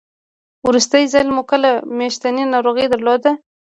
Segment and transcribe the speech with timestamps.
[0.67, 3.31] وروستی ځل مو کله میاشتنۍ ناروغي درلوده؟